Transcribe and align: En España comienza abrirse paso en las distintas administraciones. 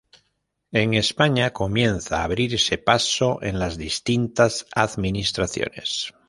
En 0.71 0.95
España 0.95 1.51
comienza 1.53 2.23
abrirse 2.23 2.79
paso 2.79 3.37
en 3.43 3.59
las 3.59 3.77
distintas 3.77 4.65
administraciones. 4.73 6.11